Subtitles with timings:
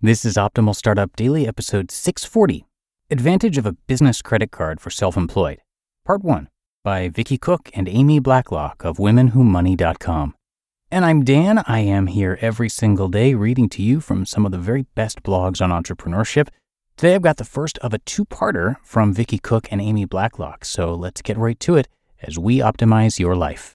[0.00, 2.64] This is Optimal Startup Daily, episode 640
[3.10, 5.60] Advantage of a Business Credit Card for Self Employed,
[6.04, 6.48] Part 1
[6.84, 10.36] by Vicki Cook and Amy Blacklock of WomenWhoMoney.com.
[10.92, 11.64] And I'm Dan.
[11.66, 15.24] I am here every single day reading to you from some of the very best
[15.24, 16.46] blogs on entrepreneurship.
[16.96, 20.64] Today I've got the first of a two parter from Vicki Cook and Amy Blacklock,
[20.64, 21.88] so let's get right to it
[22.22, 23.74] as we optimize your life.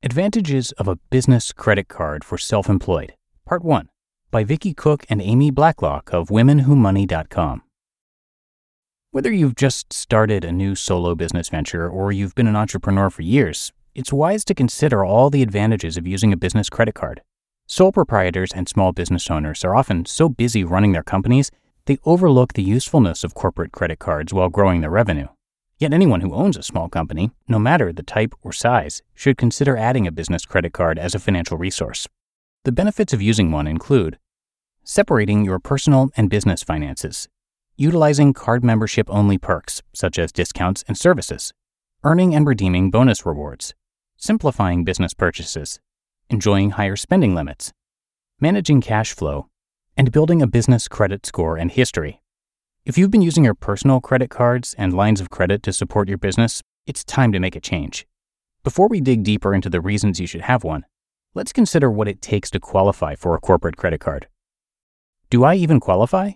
[0.00, 3.88] Advantages of a Business Credit Card for Self Employed, Part 1
[4.30, 7.62] by Vicki Cook and Amy Blacklock of WomenWhoMoney.com.
[9.10, 13.22] Whether you've just started a new solo business venture or you've been an entrepreneur for
[13.22, 17.20] years, it's wise to consider all the advantages of using a business credit card.
[17.66, 21.50] Sole proprietors and small business owners are often so busy running their companies,
[21.86, 25.26] they overlook the usefulness of corporate credit cards while growing their revenue.
[25.78, 29.76] Yet anyone who owns a small company, no matter the type or size, should consider
[29.76, 32.08] adding a business credit card as a financial resource.
[32.64, 34.18] The benefits of using one include
[34.82, 37.28] separating your personal and business finances,
[37.76, 41.52] utilizing card membership only perks, such as discounts and services,
[42.02, 43.74] earning and redeeming bonus rewards,
[44.16, 45.78] simplifying business purchases,
[46.28, 47.72] enjoying higher spending limits,
[48.40, 49.46] managing cash flow,
[49.96, 52.20] and building a business credit score and history.
[52.84, 56.16] If you've been using your personal credit cards and lines of credit to support your
[56.16, 58.06] business, it's time to make a change.
[58.64, 60.86] Before we dig deeper into the reasons you should have one,
[61.34, 64.26] let's consider what it takes to qualify for a corporate credit card.
[65.30, 66.32] Do I even qualify?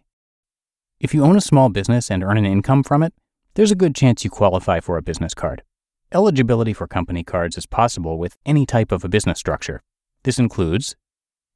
[1.00, 3.14] If you own a small business and earn an income from it,
[3.54, 5.62] there's a good chance you qualify for a business card.
[6.12, 9.82] Eligibility for company cards is possible with any type of a business structure.
[10.24, 10.96] This includes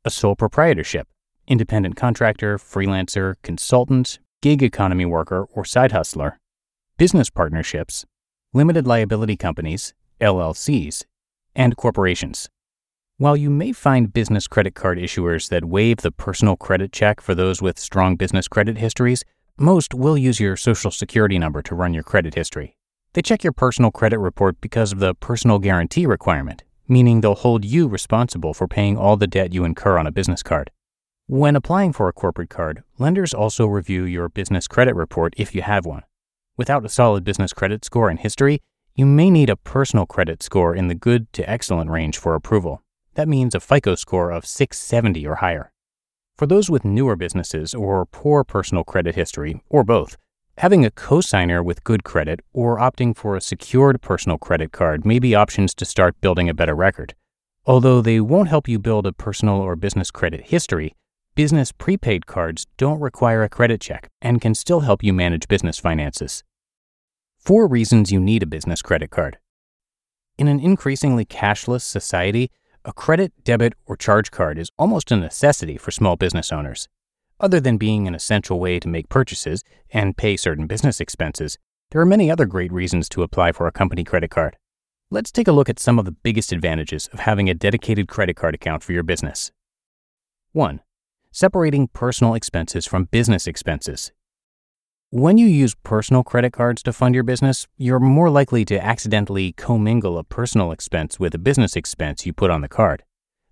[0.04, 1.06] a sole proprietorship,
[1.47, 6.39] independent contractor, freelancer, consultant, gig economy worker or side hustler,
[6.99, 8.05] business partnerships,
[8.55, 11.05] limited liability companies, LLCs,
[11.57, 12.49] and corporations.
[13.19, 17.34] While you may find business credit card issuers that waive the personal credit check for
[17.34, 19.25] those with strong business credit histories,
[19.59, 22.77] most will use your social security number to run your credit history.
[23.15, 27.65] They check your personal credit report because of the personal guarantee requirement, meaning they'll hold
[27.65, 30.71] you responsible for paying all the debt you incur on a business card.
[31.28, 35.62] When applying for a corporate card, lenders also review your business credit report if you
[35.62, 36.04] have one.
[36.56, 38.62] Without a solid business credit score and history,
[38.94, 42.81] you may need a personal credit score in the good to excellent range for approval.
[43.15, 45.72] That means a FICO score of 670 or higher.
[46.36, 50.16] For those with newer businesses or poor personal credit history, or both,
[50.59, 55.19] having a cosigner with good credit or opting for a secured personal credit card may
[55.19, 57.16] be options to start building a better record.
[57.65, 60.94] Although they won't help you build a personal or business credit history,
[61.36, 65.78] business prepaid cards don't require a credit check and can still help you manage business
[65.78, 66.42] finances.
[67.38, 69.36] Four reasons you need a business credit card.
[70.38, 72.50] In an increasingly cashless society,
[72.86, 76.88] a credit, debit, or charge card is almost a necessity for small business owners.
[77.38, 81.58] Other than being an essential way to make purchases and pay certain business expenses,
[81.91, 84.56] there are many other great reasons to apply for a company credit card.
[85.10, 88.36] Let's take a look at some of the biggest advantages of having a dedicated credit
[88.36, 89.53] card account for your business.
[90.53, 90.80] 1
[91.36, 94.10] separating personal expenses from business expenses.
[95.10, 99.53] When you use personal credit cards to fund your business, you're more likely to accidentally
[99.53, 103.04] commingle a personal expense with a business expense you put on the card.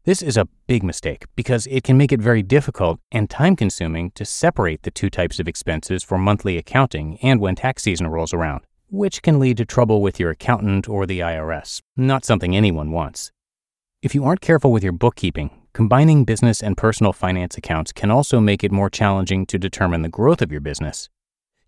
[0.04, 4.12] This is a big mistake because it can make it very difficult and time consuming
[4.12, 8.32] to separate the two types of expenses for monthly accounting and when tax season rolls
[8.32, 12.92] around, which can lead to trouble with your accountant or the IRS, not something anyone
[12.92, 13.30] wants.
[14.00, 18.38] If you aren't careful with your bookkeeping, Combining business and personal finance accounts can also
[18.38, 21.08] make it more challenging to determine the growth of your business.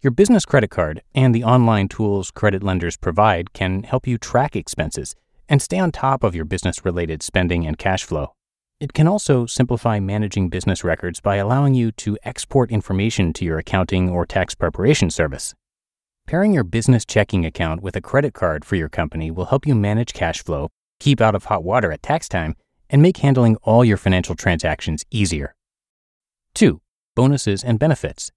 [0.00, 4.54] Your business credit card and the online tools credit lenders provide can help you track
[4.54, 5.16] expenses
[5.48, 8.32] and stay on top of your business related spending and cash flow.
[8.78, 13.58] It can also simplify managing business records by allowing you to export information to your
[13.58, 15.52] accounting or tax preparation service.
[16.28, 19.74] Pairing your business checking account with a credit card for your company will help you
[19.74, 20.68] manage cash flow,
[21.00, 22.54] keep out of hot water at tax time,
[22.90, 25.54] and make handling all your financial transactions easier.
[26.54, 26.80] 2.
[27.14, 28.32] Bonuses and benefits.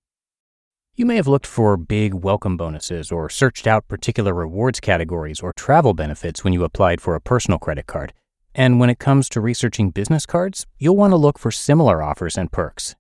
[0.95, 5.53] You may have looked for big welcome bonuses or searched out particular rewards categories or
[5.53, 8.11] travel benefits when you applied for a personal credit card.
[8.53, 12.37] And when it comes to researching business cards, you'll want to look for similar offers
[12.37, 12.95] and perks.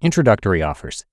[0.00, 1.04] Introductory offers.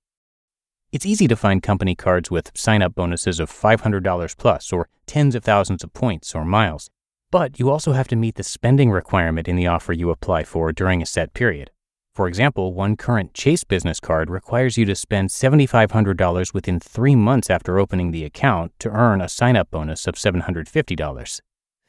[0.92, 5.36] It's easy to find company cards with sign up bonuses of $500 plus or tens
[5.36, 6.90] of thousands of points or miles.
[7.32, 10.74] But you also have to meet the spending requirement in the offer you apply for
[10.74, 11.72] during a set period.
[12.14, 17.50] For example, one current Chase business card requires you to spend $7,500 within three months
[17.50, 21.40] after opening the account to earn a sign up bonus of $750.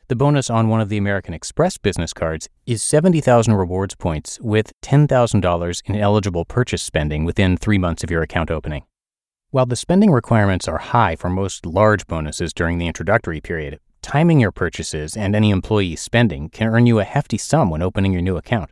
[0.06, 4.72] The bonus on one of the American Express business cards is 70,000 rewards points with
[4.82, 8.84] $10,000 in eligible purchase spending within three months of your account opening.
[9.50, 14.40] While the spending requirements are high for most large bonuses during the introductory period, timing
[14.40, 18.20] your purchases and any employee spending can earn you a hefty sum when opening your
[18.20, 18.70] new account.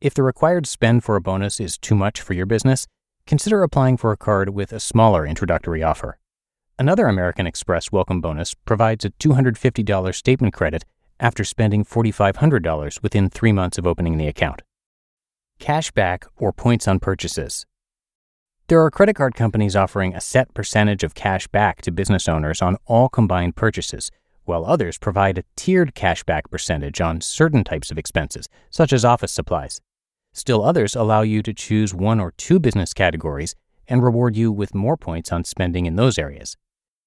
[0.00, 2.86] If the required spend for a bonus is too much for your business,
[3.26, 6.18] consider applying for a card with a smaller introductory offer.
[6.78, 10.84] Another American Express welcome bonus provides a $250 statement credit
[11.18, 14.60] after spending $4,500 within three months of opening the account.
[15.58, 17.64] Cashback or points on purchases.
[18.68, 22.60] There are credit card companies offering a set percentage of cash back to business owners
[22.60, 24.10] on all combined purchases,
[24.46, 29.32] while others provide a tiered cashback percentage on certain types of expenses, such as office
[29.32, 29.80] supplies.
[30.32, 33.54] Still others allow you to choose one or two business categories
[33.88, 36.56] and reward you with more points on spending in those areas.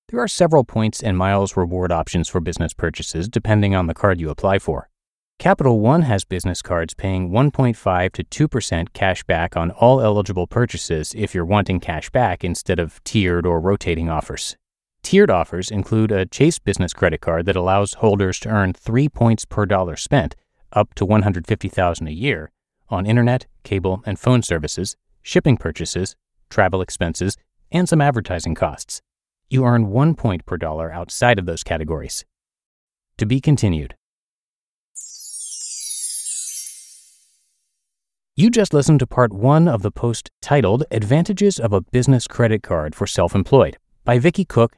[0.09, 4.19] There are several points and miles reward options for business purchases depending on the card
[4.19, 4.89] you apply for.
[5.37, 11.13] Capital One has business cards paying 1.5 to 2% cash back on all eligible purchases
[11.15, 14.57] if you're wanting cash back instead of tiered or rotating offers.
[15.03, 19.45] Tiered offers include a Chase business credit card that allows holders to earn 3 points
[19.45, 20.35] per dollar spent,
[20.73, 22.51] up to 150,000 a year,
[22.89, 26.15] on internet, cable, and phone services, shipping purchases,
[26.49, 27.37] travel expenses,
[27.71, 29.01] and some advertising costs
[29.49, 32.23] you earn one point per dollar outside of those categories.
[33.17, 33.95] To be continued.
[38.35, 42.63] You just listened to part one of the post titled Advantages of a Business Credit
[42.63, 44.77] Card for Self Employed by Vicki Cook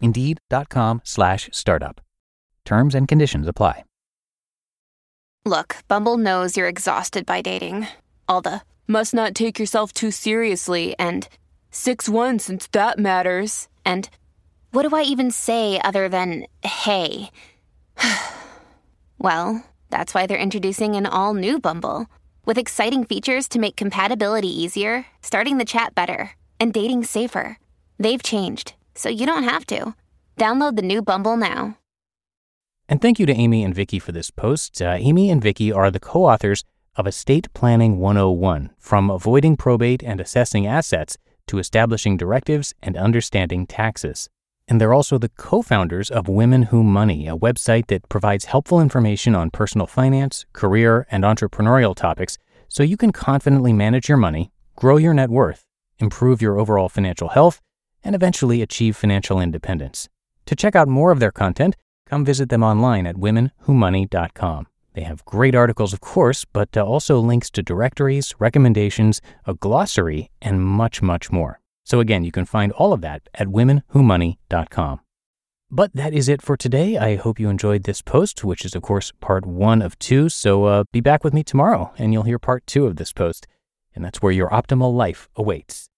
[0.00, 2.00] Indeed.com slash startup.
[2.64, 3.84] Terms and conditions apply.
[5.46, 7.86] Look, Bumble knows you're exhausted by dating.
[8.28, 11.28] All the must not take yourself too seriously and
[11.70, 13.68] 6 1 since that matters.
[13.84, 14.10] And
[14.72, 17.30] what do I even say other than hey?
[19.18, 22.06] well, that's why they're introducing an all new Bumble
[22.44, 27.56] with exciting features to make compatibility easier, starting the chat better, and dating safer.
[27.98, 29.94] They've changed, so you don't have to.
[30.36, 31.76] Download the new Bumble now.
[32.88, 34.82] And thank you to Amy and Vicki for this post.
[34.82, 36.64] Uh, Amy and Vicki are the co authors
[36.96, 41.16] of Estate Planning 101 From Avoiding Probate and Assessing Assets
[41.46, 44.28] to establishing directives and understanding taxes.
[44.66, 48.80] And they're also the co founders of Women Who Money, a website that provides helpful
[48.80, 54.52] information on personal finance, career, and entrepreneurial topics so you can confidently manage your money,
[54.76, 55.64] grow your net worth,
[55.98, 57.60] improve your overall financial health,
[58.02, 60.08] and eventually achieve financial independence.
[60.46, 61.76] To check out more of their content,
[62.06, 64.66] come visit them online at womenwhomoney.com.
[64.94, 70.30] They have great articles, of course, but uh, also links to directories, recommendations, a glossary,
[70.42, 71.60] and much, much more.
[71.84, 75.00] So again, you can find all of that at womenwhomoney.com.
[75.70, 76.98] But that is it for today.
[76.98, 80.28] I hope you enjoyed this post, which is, of course, part one of two.
[80.28, 83.46] So uh, be back with me tomorrow and you'll hear part two of this post.
[83.94, 85.89] and that's where your optimal life awaits.